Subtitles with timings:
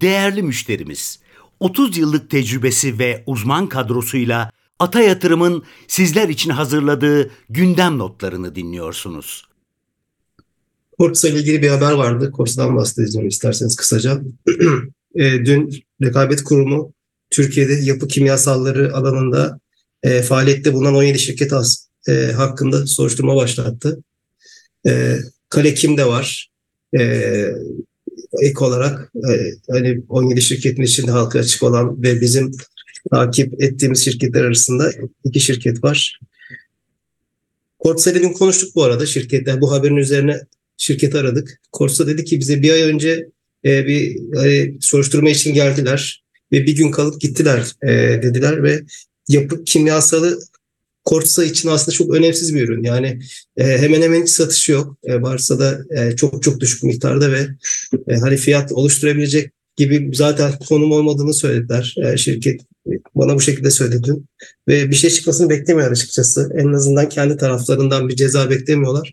[0.00, 1.18] Değerli müşterimiz,
[1.60, 9.44] 30 yıllık tecrübesi ve uzman kadrosuyla Ata Yatırım'ın sizler için hazırladığı gündem notlarını dinliyorsunuz.
[10.98, 12.30] Korsa ile ilgili bir haber vardı.
[12.32, 14.20] Korsa'dan bahsedeceğim isterseniz kısaca.
[15.14, 16.92] e, dün Rekabet Kurumu
[17.30, 19.60] Türkiye'de yapı kimyasalları alanında
[20.02, 24.02] e, faaliyette bulunan 17 şirket az, e, hakkında soruşturma başlattı.
[24.86, 25.16] E,
[25.48, 26.50] Kale Kim'de var.
[26.98, 27.02] E,
[28.42, 29.32] ek olarak e,
[29.70, 32.52] hani 17 şirketin içinde halka açık olan ve bizim
[33.10, 34.92] takip ettiğimiz şirketler arasında
[35.24, 36.20] iki şirket var.
[37.78, 39.60] Kortsa dün konuştuk bu arada şirketler.
[39.60, 40.40] Bu haberin üzerine
[40.76, 41.60] şirketi aradık.
[41.72, 43.28] Korsa dedi ki bize bir ay önce
[43.64, 47.88] e, bir hani, soruşturma için geldiler ve bir gün kalıp gittiler e,
[48.22, 48.82] dediler ve
[49.28, 50.40] yapı kimyasalı
[51.04, 52.82] Korsa için aslında çok önemsiz bir ürün.
[52.82, 53.20] Yani
[53.56, 54.96] e, hemen hemen hiç satışı yok.
[55.04, 57.48] E, varsa da e, çok çok düşük miktarda ve
[58.08, 61.94] e, hani fiyat oluşturabilecek gibi zaten konum olmadığını söylediler.
[62.04, 62.60] E, şirket
[63.14, 64.12] bana bu şekilde söyledi
[64.68, 66.50] ve bir şey çıkmasını beklemiyor açıkçası.
[66.58, 69.12] En azından kendi taraflarından bir ceza beklemiyorlar.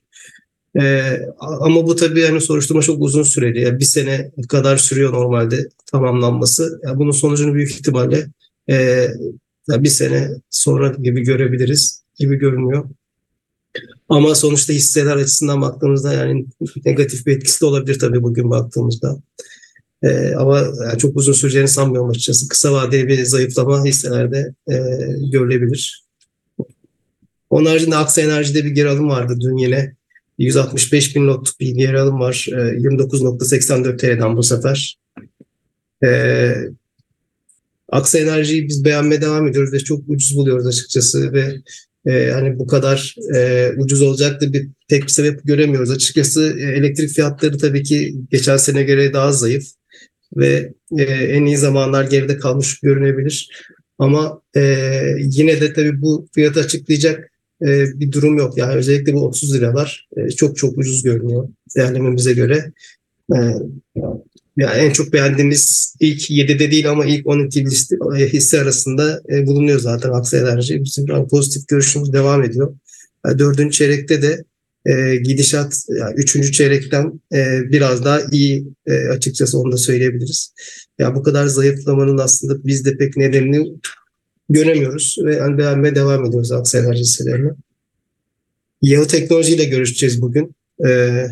[0.81, 3.61] Ee, ama bu tabii yani soruşturma çok uzun süreli.
[3.61, 6.79] Yani bir sene kadar sürüyor normalde tamamlanması.
[6.83, 8.27] Yani bunun sonucunu büyük ihtimalle
[8.69, 9.07] e,
[9.69, 12.89] bir sene sonra gibi görebiliriz gibi görünüyor.
[14.09, 16.45] Ama sonuçta hisseler açısından baktığımızda yani
[16.85, 19.17] negatif bir etkisi de olabilir tabii bugün baktığımızda.
[20.03, 22.47] Ee, ama yani çok uzun süreceğini sanmıyorum açıkçası.
[22.47, 24.75] Kısa vadeli bir zayıflama hisselerde e,
[25.31, 26.03] görülebilir.
[27.49, 29.95] Onun haricinde Aksa Enerji'de bir geri alım vardı dün yine.
[30.37, 32.47] 165 bin lot bir geri alım var.
[32.51, 34.97] E, 29.84 TL'den bu sefer.
[36.03, 36.53] E,
[37.89, 41.55] Aksa Enerji'yi biz beğenmeye devam ediyoruz ve çok ucuz buluyoruz açıkçası ve
[42.07, 45.91] e, hani bu kadar e, ucuz olacak da bir tek bir sebep göremiyoruz.
[45.91, 49.67] Açıkçası e, elektrik fiyatları tabii ki geçen sene göre daha zayıf
[50.37, 53.49] ve e, en iyi zamanlar geride kalmış görünebilir.
[53.99, 54.61] Ama e,
[55.19, 58.57] yine de tabii bu fiyatı açıklayacak e, bir durum yok.
[58.57, 62.71] Yani özellikle bu 30 liralar e, çok çok ucuz görünüyor değerlememize göre.
[63.35, 63.37] E,
[64.57, 69.47] yani en çok beğendiğimiz ilk 7'de değil ama ilk 12 liste e, hisse arasında e,
[69.47, 70.83] bulunuyor zaten Aksa Enerji.
[70.83, 72.75] Bizim pozitif görüşümüz devam ediyor.
[73.25, 74.43] Yani dördüncü çeyrekte de
[74.85, 80.53] e, gidişat yani üçüncü çeyrekten e, biraz daha iyi e, açıkçası onu da söyleyebiliriz.
[80.99, 83.73] Ya bu kadar zayıflamanın aslında biz de pek nedenini
[84.49, 87.51] göremiyoruz ve yani beğenmeye devam ediyoruz Aksa Enerji hisselerini.
[88.81, 90.55] Yahoo Teknoloji ile görüşeceğiz bugün.
[90.87, 91.23] E,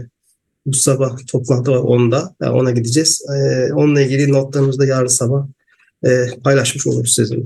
[0.66, 2.36] bu sabah toplantı var 10'da.
[2.42, 3.26] Yani ona gideceğiz.
[3.30, 5.48] E, onunla ilgili notlarımızı da yarın sabah
[6.06, 6.10] e,
[6.44, 7.46] paylaşmış oluruz sizinle.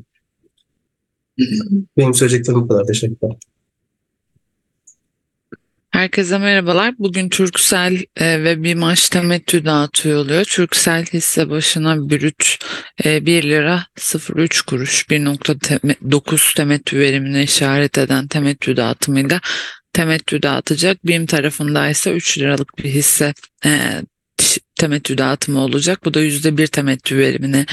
[1.97, 2.85] Benim söyleyeceklerim bu kadar.
[2.85, 3.35] Teşekkürler.
[5.91, 6.95] Herkese merhabalar.
[6.99, 10.43] Bugün Türksel e, ve BİMAŞ temettü dağıtıyor oluyor.
[10.43, 12.57] Türksel hisse başına brüt
[13.05, 13.85] e, 1 lira
[14.35, 19.41] 03 kuruş 1.9 temettü verimine işaret eden temettü dağıtımıyla
[19.93, 21.07] temettü dağıtacak.
[21.07, 23.33] BİM tarafında ise 3 liralık bir hisse
[23.65, 24.01] e,
[24.75, 26.05] temettü dağıtımı olacak.
[26.05, 27.65] Bu da %1 temettü verimine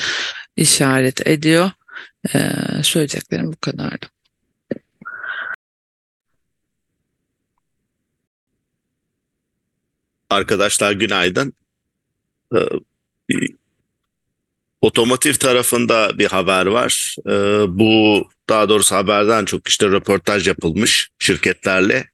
[0.57, 1.71] işaret ediyor.
[2.35, 2.51] E,
[2.83, 4.07] söyleyeceklerim bu kadardı.
[10.31, 11.53] Arkadaşlar günaydın.
[12.55, 12.59] Ee,
[14.81, 17.17] otomotiv tarafında bir haber var.
[17.27, 17.33] Ee,
[17.69, 22.05] bu daha doğrusu haberden çok işte röportaj yapılmış şirketlerle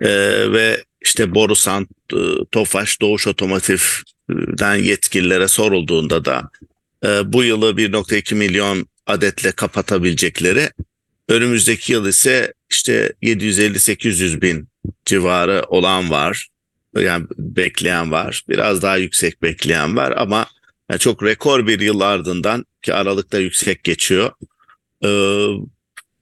[0.00, 2.16] ee, ve işte Borusan, e,
[2.52, 6.50] Tofaş, Doğuş Otomotiv'den yetkililere sorulduğunda da
[7.04, 10.70] e, bu yılı 1.2 milyon adetle kapatabilecekleri
[11.28, 14.68] önümüzdeki yıl ise işte 750-800 bin
[15.04, 16.48] civarı olan var
[16.96, 18.42] yani bekleyen var.
[18.48, 20.46] Biraz daha yüksek bekleyen var ama
[20.90, 24.32] yani çok rekor bir yıl ardından ki Aralık'ta yüksek geçiyor.
[25.04, 25.46] Ee,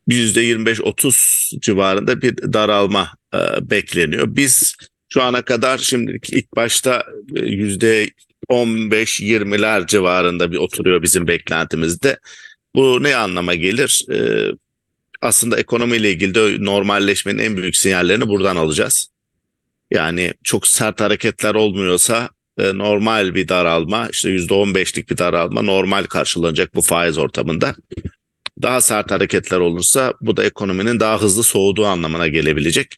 [0.09, 3.39] %25-30 civarında bir daralma e,
[3.71, 4.37] bekleniyor.
[4.37, 4.77] Biz
[5.09, 12.19] şu ana kadar şimdi ilk başta %15-20'ler civarında bir oturuyor bizim beklentimizde.
[12.75, 14.05] Bu ne anlama gelir?
[14.12, 14.50] Ee,
[15.20, 19.08] aslında ekonomiyle ilgili de normalleşmenin en büyük sinyallerini buradan alacağız.
[19.91, 26.75] Yani çok sert hareketler olmuyorsa e, normal bir daralma işte %15'lik bir daralma normal karşılanacak
[26.75, 27.75] bu faiz ortamında.
[28.62, 32.96] Daha sert hareketler olursa bu da ekonominin daha hızlı soğuduğu anlamına gelebilecek.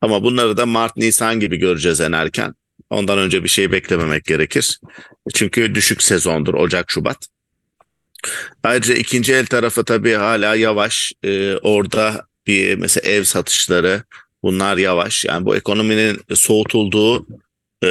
[0.00, 2.54] Ama bunları da Mart, Nisan gibi göreceğiz en erken.
[2.90, 4.80] Ondan önce bir şey beklememek gerekir.
[5.34, 7.26] Çünkü düşük sezondur Ocak, Şubat.
[8.62, 11.12] Ayrıca ikinci el tarafı tabii hala yavaş.
[11.24, 14.02] Ee, orada bir mesela ev satışları,
[14.42, 15.24] Bunlar yavaş.
[15.24, 17.26] Yani bu ekonominin soğutulduğu
[17.82, 17.88] e,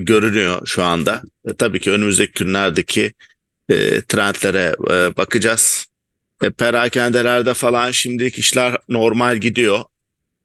[0.00, 1.22] görünüyor şu anda.
[1.48, 3.12] E, tabii ki önümüzdeki günlerdeki
[3.68, 5.83] e, trendlere e, bakacağız.
[6.44, 9.84] E, perakendelerde falan şimdilik işler normal gidiyor.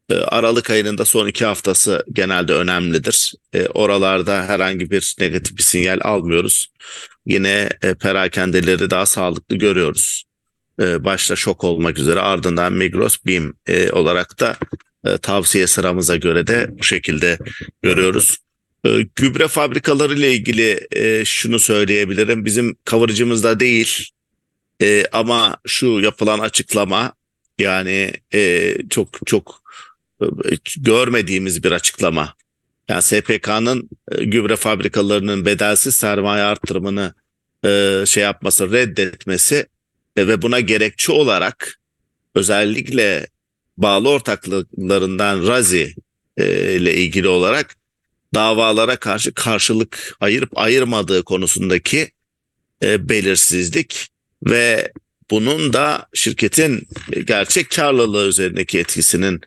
[0.09, 3.33] E, Aralık ayının da son iki haftası genelde önemlidir.
[3.53, 6.67] E, oralarda herhangi bir negatif bir sinyal almıyoruz.
[7.25, 10.23] Yine e, perakendeleri daha sağlıklı görüyoruz.
[10.81, 14.57] E, başta şok olmak üzere ardından Migros, BİM e, olarak da
[15.05, 17.37] e, tavsiye sıramıza göre de bu şekilde
[17.81, 18.37] görüyoruz.
[18.85, 22.45] E, gübre fabrikaları ile ilgili e, şunu söyleyebilirim.
[22.45, 24.09] Bizim kavurucumuzda değil
[24.81, 27.13] e, ama şu yapılan açıklama
[27.59, 29.61] yani e, çok çok
[30.21, 30.25] e,
[30.77, 32.33] görmediğimiz bir açıklama.
[32.89, 37.13] Yani SPK'nın e, gübre fabrikalarının bedelsiz sermaye artırımını
[37.65, 39.65] e, şey yapması, reddetmesi
[40.15, 41.79] e, ve buna gerekçe olarak
[42.35, 43.27] özellikle
[43.77, 45.95] bağlı ortaklıklarından Razi
[46.37, 47.75] e, ile ilgili olarak
[48.33, 52.11] davalara karşı karşılık ayırıp ayırmadığı konusundaki
[52.83, 54.09] e, belirsizlik
[54.43, 54.91] ve
[55.29, 56.87] bunun da şirketin
[57.25, 59.41] gerçek karlılığı üzerindeki etkisinin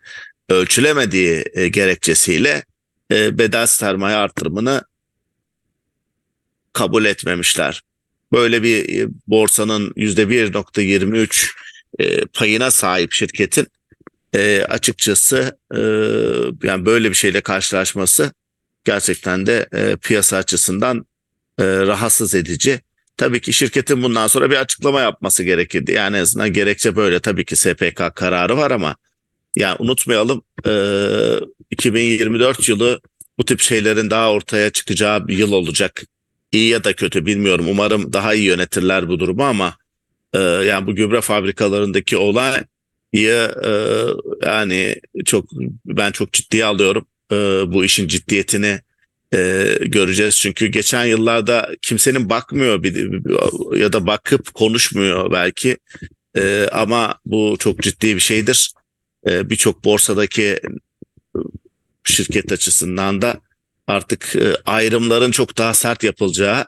[0.48, 2.64] ölçülemediği e, gerekçesiyle
[3.12, 4.82] e, bedel sermaye artırımını
[6.72, 7.82] kabul etmemişler.
[8.32, 11.50] Böyle bir e, borsanın %1.23
[11.98, 13.66] e, payına sahip şirketin
[14.68, 15.58] açıkçası
[16.62, 18.32] yani böyle bir şeyle karşılaşması
[18.84, 19.68] gerçekten de
[20.02, 21.06] piyasa açısından
[21.60, 22.80] rahatsız edici.
[23.22, 25.92] Tabii ki şirketin bundan sonra bir açıklama yapması gerekirdi.
[25.92, 28.96] Yani en azından gerekçe böyle tabii ki SPK kararı var ama
[29.56, 30.72] yani unutmayalım e,
[31.70, 33.00] 2024 yılı
[33.38, 36.02] bu tip şeylerin daha ortaya çıkacağı bir yıl olacak.
[36.52, 37.66] İyi ya da kötü bilmiyorum.
[37.68, 39.76] Umarım daha iyi yönetirler bu durumu ama
[40.34, 42.64] e, yani bu gübre fabrikalarındaki olay
[43.14, 43.48] e,
[44.46, 45.44] yani çok
[45.86, 47.06] ben çok ciddiye alıyorum.
[47.32, 47.36] E,
[47.66, 48.80] bu işin ciddiyetini
[49.34, 50.36] e, göreceğiz.
[50.36, 52.96] Çünkü geçen yıllarda kimsenin bakmıyor bir,
[53.78, 55.76] ya da bakıp konuşmuyor belki.
[56.36, 58.72] E, ama bu çok ciddi bir şeydir.
[59.28, 60.60] E, Birçok borsadaki
[62.04, 63.40] şirket açısından da
[63.86, 66.66] artık e, ayrımların çok daha sert yapılacağı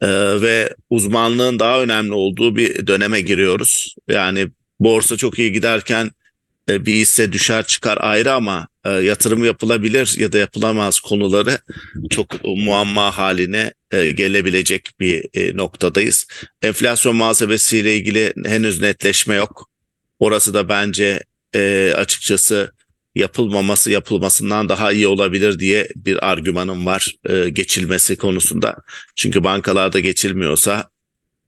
[0.00, 0.08] e,
[0.40, 3.94] ve uzmanlığın daha önemli olduğu bir döneme giriyoruz.
[4.08, 4.48] Yani
[4.80, 6.10] borsa çok iyi giderken
[6.68, 11.58] e, bir hisse düşer çıkar ayrı ama e, yatırım yapılabilir ya da yapılamaz konuları
[12.10, 16.26] çok muamma haline e, gelebilecek bir e, noktadayız.
[16.62, 19.70] Enflasyon muhasebesiyle ilgili henüz netleşme yok.
[20.18, 21.20] Orası da bence
[21.54, 22.72] e, açıkçası
[23.14, 28.76] yapılmaması yapılmasından daha iyi olabilir diye bir argümanım var e, geçilmesi konusunda.
[29.16, 30.90] Çünkü bankalarda geçilmiyorsa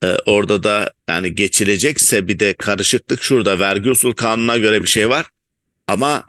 [0.05, 5.09] e, orada da yani geçilecekse bir de karışıklık şurada vergi usul kanununa göre bir şey
[5.09, 5.27] var.
[5.89, 6.25] Ama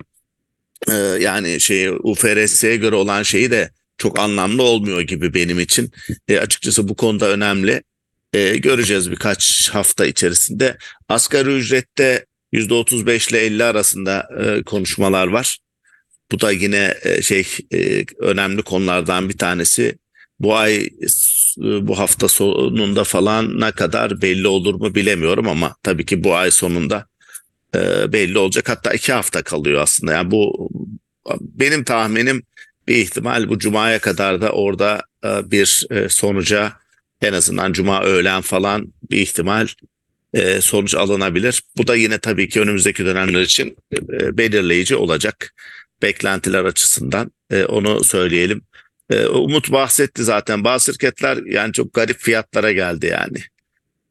[0.92, 5.92] e, yani şey UFRS'ye göre olan şeyi de çok anlamlı olmuyor gibi benim için.
[6.28, 7.84] E, açıkçası bu konuda önemli.
[8.34, 10.78] E, göreceğiz birkaç hafta içerisinde.
[11.10, 15.60] Asgari ücrette %35 ile 50 arasında e, konuşmalar var.
[16.32, 19.98] Bu da yine e, şey e, önemli konulardan bir tanesi.
[20.40, 26.06] Bu ay e, bu hafta sonunda falan ne kadar belli olur mu bilemiyorum ama tabii
[26.06, 27.08] ki bu ay sonunda
[27.76, 28.70] e, belli olacak.
[28.70, 30.14] Hatta iki hafta kalıyor aslında.
[30.14, 30.70] Yani bu
[31.42, 32.44] benim tahminim
[32.88, 36.74] bir ihtimal bu cumaya kadar da orada e, bir e, sonuca
[37.22, 39.68] en azından cuma öğlen falan bir ihtimal
[40.34, 41.64] e, sonuç alınabilir.
[41.78, 45.54] Bu da yine tabii ki önümüzdeki dönemler için e, belirleyici olacak
[46.02, 48.62] beklentiler açısından e, onu söyleyelim.
[49.10, 53.38] E, Umut bahsetti zaten bazı şirketler yani çok garip fiyatlara geldi yani.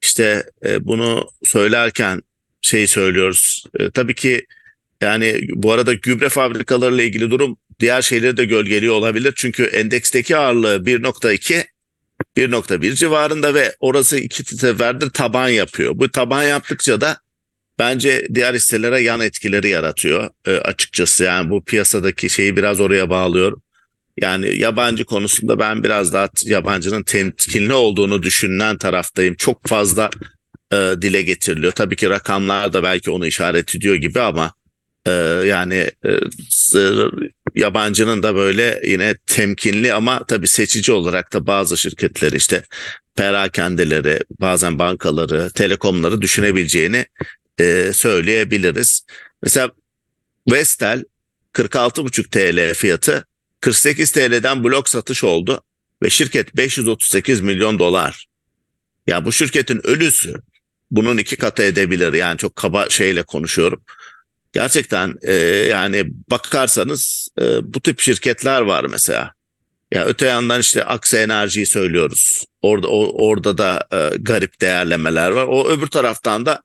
[0.02, 2.22] İşte e, bunu söylerken
[2.62, 3.64] şey söylüyoruz.
[3.78, 4.46] E, tabii ki
[5.00, 9.32] yani bu arada gübre fabrikalarıyla ilgili durum diğer şeyleri de gölgeliyor olabilir.
[9.36, 11.64] Çünkü endeksteki ağırlığı 1.2
[12.36, 15.92] 1.1 civarında ve orası iki seferdir taban yapıyor.
[15.94, 17.16] Bu taban yaptıkça da
[17.78, 21.24] bence diğer hisselere yan etkileri yaratıyor e, açıkçası.
[21.24, 23.60] Yani bu piyasadaki şeyi biraz oraya bağlıyor.
[24.20, 29.34] Yani yabancı konusunda ben biraz daha yabancının temkinli olduğunu düşünen taraftayım.
[29.34, 30.10] Çok fazla
[30.72, 31.72] e, dile getiriliyor.
[31.72, 34.52] Tabii ki rakamlar da belki onu işaret ediyor gibi ama
[35.06, 35.10] e,
[35.46, 36.10] yani e,
[37.54, 42.62] yabancının da böyle yine temkinli ama tabii seçici olarak da bazı şirketleri işte
[43.16, 47.06] perakendeleri, bazen bankaları, telekomları düşünebileceğini
[47.60, 49.06] e, söyleyebiliriz.
[49.42, 49.70] Mesela
[50.50, 51.04] Vestel
[51.52, 53.26] 46,5 TL fiyatı
[53.60, 55.62] 48 TL'den blok satış oldu
[56.02, 58.26] ve şirket 538 milyon dolar.
[59.06, 60.34] Ya bu şirketin ölüsü
[60.92, 62.12] bunun iki katı edebilir.
[62.12, 63.82] Yani çok kaba şeyle konuşuyorum.
[64.52, 65.34] Gerçekten e,
[65.70, 69.32] yani bakarsanız e, bu tip şirketler var mesela.
[69.92, 72.44] Ya öte yandan işte Aksa Enerji'yi söylüyoruz.
[72.62, 75.46] Orada o, orada da e, garip değerlemeler var.
[75.48, 76.62] O öbür taraftan da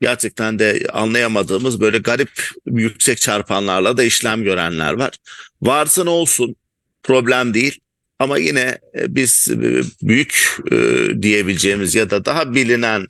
[0.00, 5.14] gerçekten de anlayamadığımız böyle garip yüksek çarpanlarla da işlem görenler var.
[5.62, 6.56] Varsın olsun
[7.02, 7.80] problem değil.
[8.18, 10.76] Ama yine e, biz e, büyük e,
[11.22, 13.06] diyebileceğimiz ya da daha bilinen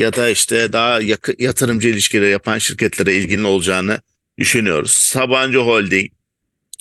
[0.00, 1.00] ya da işte daha
[1.38, 4.00] yatırımcı ilişkileri yapan şirketlere ilgili olacağını
[4.38, 4.90] düşünüyoruz.
[4.90, 6.10] Sabancı Holding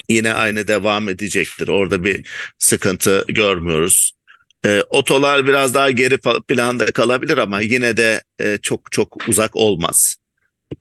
[0.10, 1.68] yine aynı devam edecektir.
[1.68, 2.28] Orada bir
[2.60, 4.12] sıkıntı görmüyoruz.
[4.66, 10.16] E, otolar biraz daha geri planda kalabilir ama yine de e, çok çok uzak olmaz.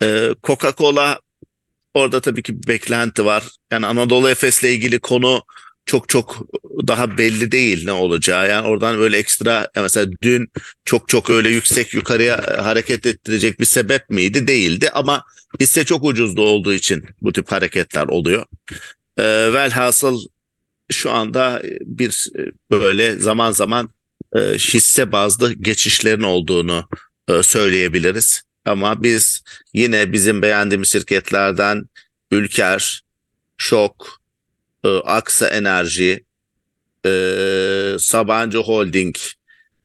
[0.03, 0.07] E,
[0.43, 1.19] Coca-Cola
[1.95, 3.45] orada tabii ki bir beklenti var.
[3.71, 5.43] Yani Anadolu Efes'le ilgili konu
[5.89, 6.47] çok çok
[6.87, 8.49] daha belli değil ne olacağı.
[8.49, 10.49] Yani oradan böyle ekstra mesela dün
[10.85, 14.47] çok çok öyle yüksek yukarıya hareket ettirecek bir sebep miydi?
[14.47, 15.25] Değildi ama
[15.61, 18.45] hisse çok ucuzdu olduğu için bu tip hareketler oluyor.
[19.19, 20.27] Ee, velhasıl
[20.91, 22.29] şu anda bir
[22.71, 23.91] böyle zaman zaman
[24.37, 26.89] e, hisse bazlı geçişlerin olduğunu
[27.29, 28.43] e, söyleyebiliriz.
[28.65, 29.43] Ama biz
[29.75, 31.85] yine bizim beğendiğimiz şirketlerden
[32.31, 33.03] Ülker,
[33.57, 34.21] Şok,
[34.85, 36.25] e, Aksa Enerji,
[37.07, 39.17] e, Sabancı Holding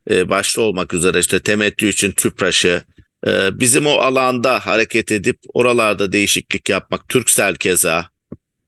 [0.09, 2.83] e, başta olmak üzere işte temettü için Tüpraş'ı
[3.27, 8.09] e, bizim o alanda hareket edip oralarda değişiklik yapmak Türksel keza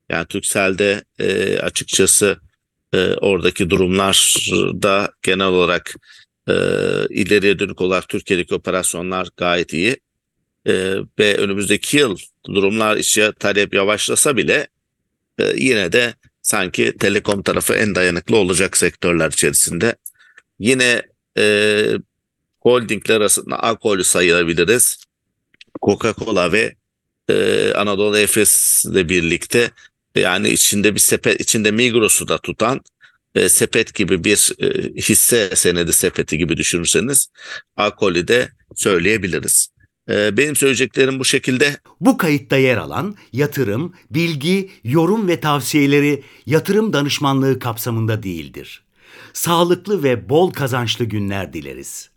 [0.09, 2.39] yani Türksel'de e, açıkçası
[2.93, 5.95] e, oradaki durumlarda genel olarak
[6.47, 6.53] e,
[7.09, 9.97] ileriye dönük olarak Türkiye'deki operasyonlar gayet iyi.
[10.67, 12.17] E, ve önümüzdeki yıl
[12.47, 14.67] durumlar işe talep yavaşlasa bile
[15.55, 19.95] yine de sanki telekom tarafı en dayanıklı olacak sektörler içerisinde.
[20.59, 21.01] Yine
[21.37, 21.85] e,
[22.59, 24.97] holdingler arasında alkolü sayılabiliriz.
[25.81, 26.75] Coca-Cola ve
[27.29, 29.71] e, Anadolu Efes ile birlikte
[30.15, 32.81] yani içinde bir sepet içinde Migros'u da tutan
[33.35, 37.27] e, sepet gibi bir e, hisse senedi sepeti gibi düşünürseniz
[37.77, 39.74] alkolü de söyleyebiliriz.
[40.09, 41.77] E, benim söyleyeceklerim bu şekilde.
[42.01, 48.83] Bu kayıtta yer alan yatırım, bilgi, yorum ve tavsiyeleri yatırım danışmanlığı kapsamında değildir.
[49.33, 52.14] Sağlıklı ve bol kazançlı günler dileriz.